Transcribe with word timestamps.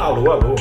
Alô, 0.00 0.30
alô, 0.30 0.54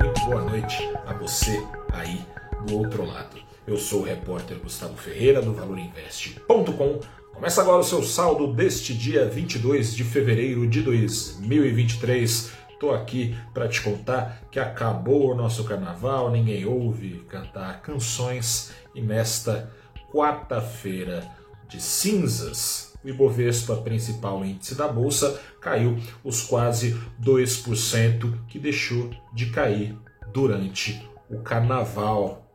muito 0.00 0.20
boa 0.24 0.42
noite 0.42 0.88
a 1.04 1.12
você 1.14 1.66
aí 1.92 2.24
do 2.64 2.78
outro 2.78 3.04
lado. 3.04 3.36
Eu 3.66 3.76
sou 3.76 4.02
o 4.02 4.04
repórter 4.04 4.56
Gustavo 4.60 4.96
Ferreira 4.96 5.42
do 5.42 5.52
ValorInvest.com. 5.52 7.00
Começa 7.32 7.60
agora 7.60 7.78
o 7.78 7.84
seu 7.84 8.04
saldo 8.04 8.52
deste 8.52 8.94
dia 8.94 9.28
22 9.28 9.96
de 9.96 10.04
fevereiro 10.04 10.64
de 10.68 10.80
2023. 10.80 12.52
Estou 12.70 12.94
aqui 12.94 13.36
para 13.52 13.66
te 13.66 13.82
contar 13.82 14.42
que 14.48 14.60
acabou 14.60 15.32
o 15.32 15.34
nosso 15.34 15.64
carnaval, 15.64 16.30
ninguém 16.30 16.64
ouve 16.64 17.24
cantar 17.28 17.82
canções 17.82 18.72
e 18.94 19.00
nesta 19.02 19.72
quarta-feira 20.12 21.28
de 21.68 21.82
cinzas 21.82 22.93
o 23.04 23.08
Ibovespa, 23.08 23.76
principal 23.76 24.44
índice 24.44 24.74
da 24.74 24.88
bolsa, 24.88 25.40
caiu 25.60 25.98
os 26.24 26.42
quase 26.42 26.98
2% 27.22 28.38
que 28.48 28.58
deixou 28.58 29.10
de 29.32 29.50
cair 29.50 29.96
durante 30.32 31.06
o 31.30 31.38
carnaval. 31.40 32.50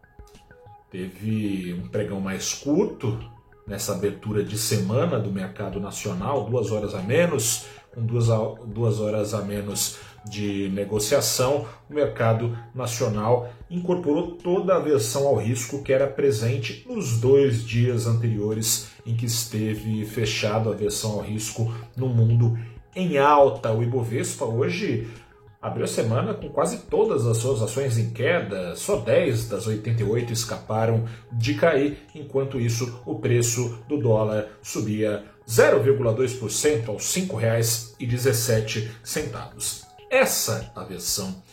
Teve 0.90 1.74
um 1.74 1.88
pregão 1.88 2.20
mais 2.20 2.54
curto 2.54 3.20
nessa 3.68 3.94
abertura 3.94 4.44
de 4.44 4.58
semana 4.58 5.20
do 5.20 5.32
mercado 5.32 5.80
nacional, 5.80 6.50
duas 6.50 6.72
horas 6.72 6.96
a 6.96 7.02
menos, 7.02 7.68
com 7.94 8.04
duas, 8.04 8.28
duas 8.66 9.00
horas 9.00 9.34
a 9.36 9.42
menos 9.44 10.00
de 10.30 10.70
negociação, 10.70 11.66
o 11.90 11.94
mercado 11.94 12.58
nacional 12.74 13.50
incorporou 13.70 14.32
toda 14.32 14.76
a 14.76 14.80
versão 14.80 15.28
ao 15.28 15.36
risco 15.36 15.84
que 15.84 15.92
era 15.92 16.08
presente 16.08 16.86
nos 16.88 17.20
dois 17.20 17.64
dias 17.64 18.06
anteriores 18.06 18.90
em 19.06 19.16
que 19.16 19.26
esteve 19.26 20.06
fechado 20.06 20.70
a 20.70 20.76
versão 20.76 21.14
ao 21.14 21.22
risco 21.22 21.74
no 21.96 22.08
mundo 22.08 22.58
em 22.96 23.18
alta. 23.18 23.72
O 23.72 23.84
Ibovespa 23.84 24.46
hoje 24.46 25.08
abriu 25.62 25.84
a 25.84 25.88
semana 25.88 26.34
com 26.34 26.50
quase 26.50 26.80
todas 26.90 27.26
as 27.26 27.38
suas 27.38 27.62
ações 27.62 27.98
em 27.98 28.12
queda, 28.12 28.76
só 28.76 28.98
10 28.98 29.50
das 29.50 29.68
88 29.68 30.32
escaparam 30.32 31.06
de 31.32 31.56
cair, 31.56 31.98
enquanto 32.16 32.60
isso 32.60 33.02
o 33.06 33.20
preço 33.20 33.80
do 33.88 33.98
dólar 33.98 34.48
subia 34.62 35.24
0,2% 35.48 36.90
aos 36.90 37.16
R$ 37.16 37.22
5,17. 37.24 39.89
Essa 40.10 40.72
aversão 40.76 41.44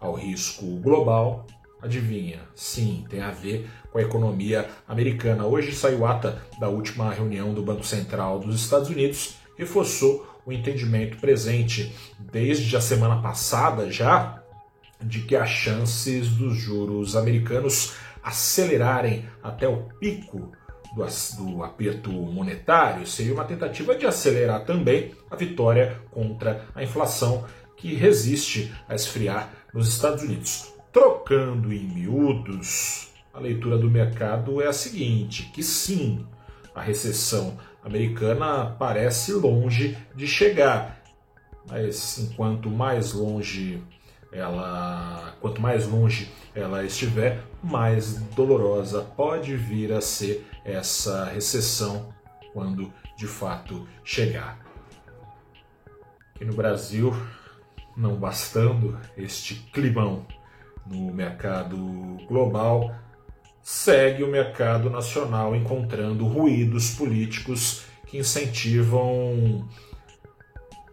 ao 0.00 0.14
risco 0.14 0.66
global, 0.80 1.46
adivinha? 1.80 2.40
Sim, 2.56 3.04
tem 3.08 3.20
a 3.20 3.30
ver 3.30 3.70
com 3.92 3.98
a 3.98 4.02
economia 4.02 4.68
americana. 4.88 5.46
Hoje 5.46 5.72
saiu 5.72 6.04
ata 6.04 6.42
da 6.58 6.68
última 6.68 7.12
reunião 7.12 7.54
do 7.54 7.62
Banco 7.62 7.84
Central 7.84 8.40
dos 8.40 8.60
Estados 8.60 8.88
Unidos, 8.88 9.36
reforçou 9.56 10.28
o 10.44 10.52
entendimento 10.52 11.18
presente 11.18 11.94
desde 12.18 12.76
a 12.76 12.80
semana 12.80 13.22
passada 13.22 13.88
já 13.92 14.42
de 15.00 15.20
que 15.20 15.36
as 15.36 15.48
chances 15.48 16.30
dos 16.30 16.56
juros 16.56 17.14
americanos 17.14 17.94
acelerarem 18.24 19.24
até 19.40 19.68
o 19.68 19.84
pico 20.00 20.50
do, 20.96 21.06
do, 21.36 21.62
aperto 21.62 22.10
monetário 22.10 23.06
seria 23.06 23.32
uma 23.32 23.44
tentativa 23.44 23.94
de 23.94 24.04
acelerar 24.04 24.64
também 24.64 25.12
a 25.30 25.36
vitória 25.36 26.00
contra 26.10 26.66
a 26.74 26.82
inflação 26.82 27.46
que 27.80 27.94
resiste 27.94 28.72
a 28.88 28.94
esfriar 28.94 29.52
nos 29.72 29.88
Estados 29.88 30.22
Unidos. 30.22 30.72
Trocando 30.92 31.72
em 31.72 31.88
miúdos, 31.88 33.08
a 33.32 33.40
leitura 33.40 33.78
do 33.78 33.90
mercado 33.90 34.60
é 34.60 34.66
a 34.66 34.72
seguinte: 34.72 35.50
que 35.54 35.62
sim, 35.62 36.26
a 36.74 36.82
recessão 36.82 37.58
americana 37.82 38.76
parece 38.78 39.32
longe 39.32 39.96
de 40.14 40.26
chegar, 40.26 41.02
mas 41.68 42.18
enquanto 42.18 42.68
mais 42.68 43.12
longe 43.12 43.82
ela, 44.32 45.34
quanto 45.40 45.60
mais 45.60 45.86
longe 45.86 46.30
ela 46.54 46.84
estiver, 46.84 47.42
mais 47.62 48.16
dolorosa 48.34 49.02
pode 49.16 49.56
vir 49.56 49.92
a 49.92 50.00
ser 50.00 50.46
essa 50.64 51.24
recessão 51.24 52.12
quando 52.52 52.92
de 53.16 53.26
fato 53.26 53.88
chegar. 54.04 54.58
Aqui 56.34 56.44
no 56.44 56.54
Brasil, 56.54 57.14
não 57.96 58.16
bastando 58.16 58.98
este 59.16 59.54
climão 59.72 60.26
no 60.86 61.12
mercado 61.12 61.76
global, 62.26 62.94
segue 63.62 64.22
o 64.22 64.28
mercado 64.28 64.90
nacional 64.90 65.54
encontrando 65.54 66.26
ruídos 66.26 66.90
políticos 66.90 67.84
que 68.06 68.18
incentivam 68.18 69.68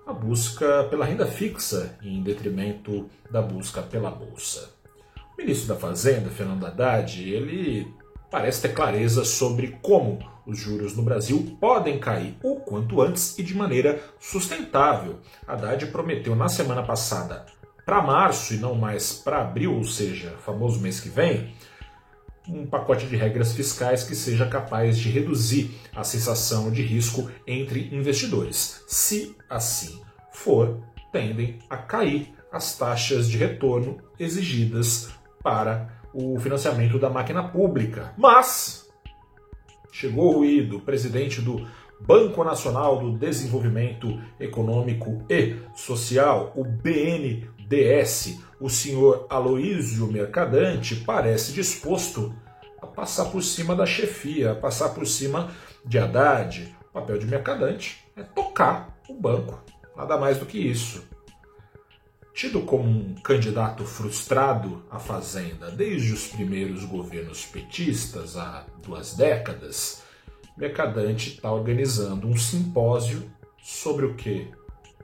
a 0.05 0.13
busca 0.13 0.83
pela 0.85 1.05
renda 1.05 1.25
fixa 1.25 1.97
em 2.01 2.21
detrimento 2.21 3.09
da 3.29 3.41
busca 3.41 3.81
pela 3.81 4.11
bolsa. 4.11 4.71
O 5.33 5.41
ministro 5.41 5.67
da 5.67 5.75
Fazenda, 5.75 6.29
Fernando 6.29 6.65
Haddad, 6.65 7.21
ele 7.21 7.93
parece 8.29 8.61
ter 8.61 8.73
clareza 8.73 9.23
sobre 9.23 9.77
como 9.81 10.19
os 10.45 10.57
juros 10.57 10.95
no 10.95 11.03
Brasil 11.03 11.57
podem 11.59 11.99
cair 11.99 12.37
o 12.43 12.55
quanto 12.57 13.01
antes 13.01 13.37
e 13.37 13.43
de 13.43 13.55
maneira 13.55 14.01
sustentável. 14.19 15.19
Haddad 15.45 15.85
prometeu 15.87 16.35
na 16.35 16.47
semana 16.47 16.83
passada 16.83 17.45
para 17.85 18.01
março 18.01 18.53
e 18.53 18.57
não 18.57 18.75
mais 18.75 19.13
para 19.13 19.41
abril, 19.41 19.75
ou 19.75 19.83
seja, 19.83 20.35
famoso 20.45 20.79
mês 20.81 20.99
que 20.99 21.09
vem, 21.09 21.53
um 22.47 22.65
pacote 22.65 23.05
de 23.07 23.15
regras 23.15 23.53
fiscais 23.53 24.03
que 24.03 24.15
seja 24.15 24.45
capaz 24.45 24.97
de 24.97 25.09
reduzir 25.09 25.71
a 25.95 26.03
sensação 26.03 26.71
de 26.71 26.81
risco 26.81 27.29
entre 27.45 27.93
investidores. 27.93 28.83
Se 28.87 29.35
assim 29.49 30.01
for, 30.31 30.81
tendem 31.11 31.59
a 31.69 31.77
cair 31.77 32.33
as 32.51 32.77
taxas 32.77 33.29
de 33.29 33.37
retorno 33.37 33.97
exigidas 34.19 35.09
para 35.43 35.96
o 36.17 36.39
financiamento 36.39 36.97
da 36.97 37.11
máquina 37.11 37.43
pública. 37.43 38.11
Mas 38.17 38.89
chegou 39.91 40.33
o 40.33 40.37
ruído, 40.39 40.79
presidente 40.79 41.41
do 41.41 41.67
Banco 42.01 42.43
Nacional 42.43 42.99
do 42.99 43.15
Desenvolvimento 43.15 44.19
Econômico 44.39 45.23
e 45.29 45.57
Social, 45.75 46.51
o 46.55 46.63
BNDES, 46.63 48.39
o 48.59 48.67
senhor 48.67 49.27
Aloísio 49.29 50.07
Mercadante, 50.07 50.95
parece 50.95 51.53
disposto 51.53 52.33
a 52.81 52.87
passar 52.87 53.25
por 53.25 53.43
cima 53.43 53.75
da 53.75 53.85
chefia, 53.85 54.51
a 54.51 54.55
passar 54.55 54.89
por 54.89 55.05
cima 55.05 55.51
de 55.85 55.99
Haddad. 55.99 56.75
O 56.89 56.93
papel 56.93 57.19
de 57.19 57.27
Mercadante 57.27 58.03
é 58.15 58.23
tocar 58.23 58.97
o 59.07 59.13
banco, 59.13 59.59
nada 59.95 60.17
mais 60.17 60.39
do 60.39 60.47
que 60.47 60.57
isso 60.57 61.03
tido 62.37 62.61
como 62.61 62.87
um 62.87 63.15
candidato 63.15 63.83
frustrado 63.83 64.83
à 64.91 64.99
Fazenda 64.99 65.71
desde 65.71 66.13
os 66.13 66.27
primeiros 66.27 66.85
governos 66.85 67.43
petistas, 67.47 68.37
há 68.37 68.63
duas 68.85 69.15
décadas, 69.15 70.03
Mercadante 70.55 71.33
está 71.33 71.51
organizando 71.51 72.27
um 72.27 72.37
simpósio 72.37 73.27
sobre 73.59 74.05
o 74.05 74.13
quê? 74.13 74.49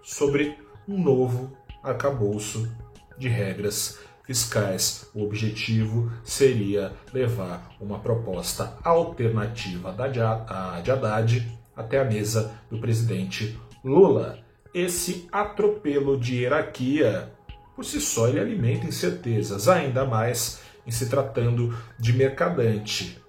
Sobre 0.03 0.59
um 0.87 1.01
novo 1.01 1.57
arcabouço 1.81 2.71
de 3.17 3.29
regras 3.29 3.97
fiscais. 4.23 5.09
O 5.11 5.23
objetivo 5.23 6.11
seria 6.23 6.93
levar 7.11 7.75
uma 7.81 7.97
proposta 7.97 8.77
alternativa 8.83 9.91
da 9.91 10.07
de 10.07 10.21
Haddad 10.21 11.59
até 11.75 11.99
a 11.99 12.05
mesa 12.05 12.53
do 12.69 12.77
presidente 12.77 13.59
Lula 13.83 14.42
esse 14.73 15.27
atropelo 15.31 16.17
de 16.17 16.37
hierarquia, 16.37 17.31
por 17.75 17.85
si 17.85 18.01
só, 18.01 18.27
ele 18.27 18.39
alimenta 18.39 18.87
incertezas, 18.87 19.67
ainda 19.67 20.05
mais 20.05 20.61
em 20.85 20.91
se 20.91 21.07
tratando 21.07 21.77
de 21.99 22.13
mercadante. 22.13 23.19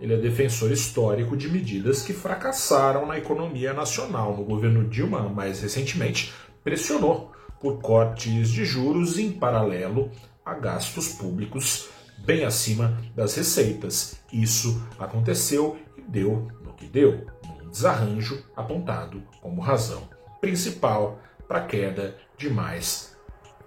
Ele 0.00 0.14
é 0.14 0.16
defensor 0.16 0.72
histórico 0.72 1.36
de 1.36 1.48
medidas 1.48 2.02
que 2.02 2.12
fracassaram 2.12 3.06
na 3.06 3.18
economia 3.18 3.72
nacional. 3.72 4.36
No 4.36 4.44
governo 4.44 4.88
Dilma, 4.88 5.28
mais 5.28 5.60
recentemente, 5.60 6.32
pressionou 6.64 7.32
por 7.60 7.80
cortes 7.80 8.50
de 8.50 8.64
juros 8.64 9.18
em 9.18 9.30
paralelo 9.30 10.10
a 10.44 10.54
gastos 10.54 11.08
públicos 11.10 11.88
bem 12.24 12.44
acima 12.44 13.00
das 13.14 13.34
receitas. 13.36 14.16
Isso 14.32 14.82
aconteceu 14.98 15.76
e 15.96 16.00
deu 16.00 16.48
no 16.64 16.72
que 16.74 16.86
deu, 16.86 17.24
num 17.44 17.70
desarranjo 17.70 18.44
apontado 18.56 19.22
como 19.40 19.60
razão 19.60 20.11
principal 20.42 21.22
para 21.46 21.58
a 21.60 21.66
queda 21.66 22.18
de 22.36 22.50
mais 22.50 23.16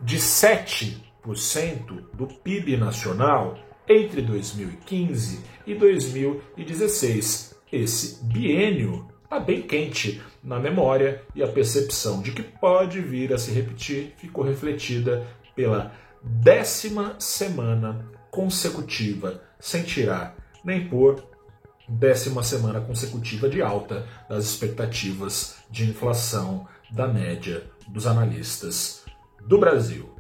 de 0.02 0.18
7% 0.18 1.00
do 2.14 2.28
PIB 2.28 2.76
nacional 2.76 3.58
entre 3.88 4.22
2015 4.22 5.40
e 5.66 5.74
2016. 5.74 7.56
Esse 7.72 8.24
biênio 8.26 9.08
está 9.24 9.40
bem 9.40 9.62
quente 9.62 10.22
na 10.44 10.60
memória 10.60 11.24
e 11.34 11.42
a 11.42 11.48
percepção 11.48 12.22
de 12.22 12.32
que 12.32 12.44
pode 12.44 13.00
vir 13.00 13.34
a 13.34 13.38
se 13.38 13.52
repetir 13.52 14.14
ficou 14.18 14.44
refletida 14.44 15.26
pela 15.56 15.94
décima 16.22 17.16
semana 17.20 18.06
consecutiva, 18.30 19.42
sem 19.60 19.84
tirar 19.84 20.36
nem 20.64 20.90
pôr, 20.90 21.24
décima 21.88 22.44
semana 22.44 22.82
consecutiva 22.82 23.48
de 23.48 23.62
alta 23.62 24.08
das 24.30 24.46
expectativas 24.46 25.58
de 25.70 25.90
inflação 25.90 26.68
da 26.92 27.08
média 27.08 27.64
dos 27.88 28.08
analistas 28.08 29.04
do 29.46 29.60
Brasil. 29.60 30.14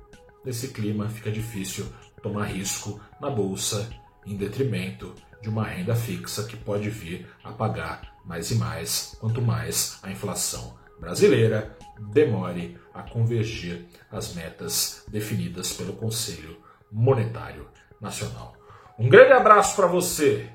nesse 0.44 0.68
clima 0.68 1.10
fica 1.10 1.32
difícil 1.32 1.88
tomar 2.22 2.46
risco 2.46 3.00
na 3.20 3.30
bolsa 3.30 3.90
em 4.26 4.36
detrimento 4.36 5.14
de 5.42 5.50
uma 5.50 5.64
renda 5.64 5.96
fixa 5.96 6.44
que 6.44 6.56
pode 6.56 6.90
vir 6.90 7.28
a 7.44 7.52
pagar 7.52 8.16
mais 8.26 8.52
e 8.52 8.56
mais 8.56 9.16
quanto 9.20 9.42
mais 9.42 10.00
a 10.04 10.12
inflação 10.12 10.76
brasileira 11.00 11.76
demore 12.00 12.78
a 12.94 13.04
convergir 13.04 13.86
às 14.12 14.34
metas 14.34 15.04
definidas 15.08 15.74
pelo 15.74 15.94
Conselho 15.94 16.58
Monetário 16.92 17.68
Nacional. 18.00 18.56
Um 18.98 19.10
grande 19.10 19.34
abraço 19.34 19.76
para 19.76 19.88
você. 19.88 20.50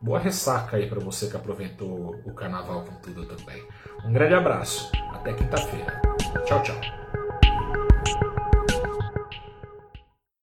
Boa 0.00 0.18
ressaca 0.18 0.76
aí 0.76 0.88
para 0.88 1.00
você 1.00 1.28
que 1.28 1.36
aproveitou 1.36 2.20
o 2.24 2.34
carnaval 2.34 2.84
com 2.84 2.94
tudo 2.96 3.24
também. 3.26 3.66
Um 4.04 4.12
grande 4.12 4.34
abraço. 4.34 4.90
Até 5.12 5.32
quinta-feira. 5.32 6.00
Tchau, 6.44 6.62
tchau. 6.62 7.05